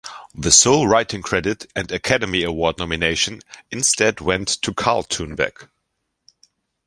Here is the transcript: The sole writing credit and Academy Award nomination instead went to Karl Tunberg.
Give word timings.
The 0.33 0.49
sole 0.51 0.87
writing 0.87 1.21
credit 1.21 1.67
and 1.75 1.91
Academy 1.91 2.41
Award 2.41 2.79
nomination 2.79 3.43
instead 3.69 4.19
went 4.19 4.47
to 4.63 4.73
Karl 4.73 5.03
Tunberg. 5.03 5.69